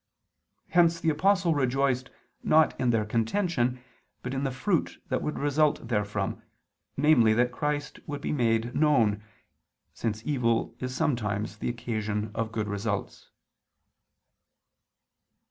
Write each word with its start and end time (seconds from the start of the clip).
Hence 0.69 0.99
the 0.99 1.11
Apostle 1.11 1.53
rejoiced 1.53 2.09
not 2.41 2.73
in 2.79 2.89
their 2.89 3.05
contention, 3.05 3.79
but 4.23 4.33
in 4.33 4.43
the 4.43 4.49
fruit 4.49 4.99
that 5.09 5.21
would 5.21 5.37
result 5.37 5.89
therefrom, 5.89 6.41
namely 6.97 7.35
that 7.35 7.51
Christ 7.51 7.99
would 8.07 8.19
be 8.19 8.31
made 8.31 8.73
known 8.73 9.21
since 9.93 10.25
evil 10.25 10.73
is 10.79 10.95
sometimes 10.95 11.57
the 11.57 11.69
occasion 11.69 12.31
of 12.33 12.51
good 12.51 12.67
results. 12.67 13.29